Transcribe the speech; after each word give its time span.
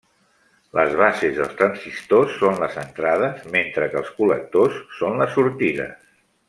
Les 0.77 0.95
bases 1.01 1.35
dels 1.41 1.53
transistors 1.59 2.33
són 2.45 2.57
les 2.65 2.79
entrades, 2.87 3.47
mentre 3.59 3.93
que 3.93 4.03
els 4.05 4.13
col·lectors 4.19 4.85
són 5.03 5.25
les 5.25 5.39
sortides. 5.39 5.99